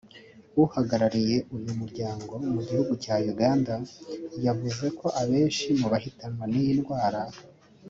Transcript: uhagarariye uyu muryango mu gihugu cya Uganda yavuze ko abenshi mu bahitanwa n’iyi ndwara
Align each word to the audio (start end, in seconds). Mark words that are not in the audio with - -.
uhagarariye 0.63 1.37
uyu 1.55 1.71
muryango 1.79 2.31
mu 2.53 2.59
gihugu 2.67 2.93
cya 3.03 3.15
Uganda 3.33 3.73
yavuze 4.45 4.85
ko 4.99 5.07
abenshi 5.21 5.67
mu 5.79 5.87
bahitanwa 5.93 6.43
n’iyi 6.51 6.73
ndwara 6.79 7.21